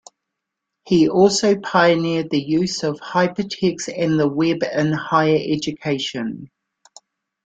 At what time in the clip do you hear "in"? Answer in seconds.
4.63-4.93